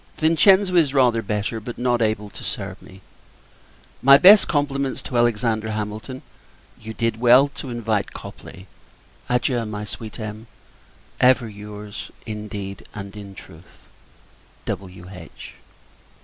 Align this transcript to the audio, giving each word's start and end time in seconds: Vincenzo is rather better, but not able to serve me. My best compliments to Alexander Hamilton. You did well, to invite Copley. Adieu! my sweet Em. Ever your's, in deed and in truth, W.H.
Vincenzo 0.17 0.75
is 0.75 0.95
rather 0.95 1.21
better, 1.21 1.59
but 1.59 1.77
not 1.77 2.01
able 2.01 2.31
to 2.31 2.43
serve 2.43 2.81
me. 2.81 3.01
My 4.01 4.17
best 4.17 4.47
compliments 4.47 4.99
to 5.03 5.15
Alexander 5.15 5.69
Hamilton. 5.69 6.23
You 6.81 6.95
did 6.95 7.19
well, 7.19 7.49
to 7.49 7.69
invite 7.69 8.11
Copley. 8.11 8.65
Adieu! 9.29 9.63
my 9.67 9.85
sweet 9.85 10.19
Em. 10.19 10.47
Ever 11.19 11.47
your's, 11.47 12.09
in 12.25 12.47
deed 12.47 12.87
and 12.95 13.15
in 13.15 13.35
truth, 13.35 13.87
W.H. 14.65 15.53